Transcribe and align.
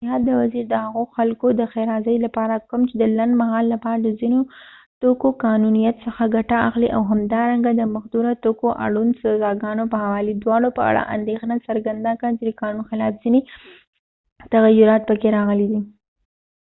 د 0.01 0.05
صحت 0.07 0.25
وزیر 0.41 0.65
د 0.69 0.75
هغو 0.85 1.03
خلکود 1.17 1.57
ښیرازۍ 1.73 2.17
لپاره 2.25 2.53
کوم 2.69 2.81
چې 2.89 2.95
د 2.97 3.03
لنډمهال 3.17 3.65
لپاره 3.73 3.97
د 4.01 4.09
ځینو 4.21 4.39
توکو 5.01 5.29
قانونيت 5.45 5.95
څخه 6.05 6.23
ګټه 6.35 6.57
اخلي 6.67 6.89
او 6.95 7.01
همدارنګه 7.11 7.71
د 7.75 7.81
مخدره 7.95 8.31
توکو 8.43 8.69
اړوند 8.85 9.11
سزاګانو 9.23 9.83
په 9.91 9.97
حوالې 10.03 10.33
دواړو 10.35 10.69
په 10.77 10.81
اړه 10.89 11.01
اندیښنه 11.15 11.55
څرګنده 11.67 12.11
کړه 12.19 12.31
چې 12.37 12.43
د 12.47 12.51
قانون 12.61 12.83
خلاف 12.91 13.13
ځینې 13.23 13.39
تغییرات 14.53 15.01
پکې 15.09 15.27
راغلي 15.37 15.67
دي 15.71 15.81